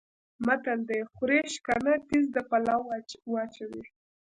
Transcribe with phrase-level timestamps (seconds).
[0.45, 2.83] متل دی: خوري شکنه تیز د پولاو
[3.41, 3.83] اچوي.